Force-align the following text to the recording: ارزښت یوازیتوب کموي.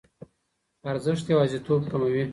ارزښت 0.91 1.25
یوازیتوب 1.33 1.81
کموي. 1.91 2.23